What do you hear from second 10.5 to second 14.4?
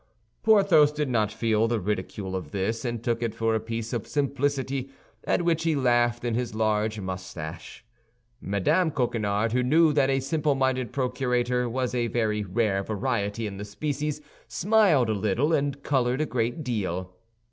minded procurator was a very rare variety in the species,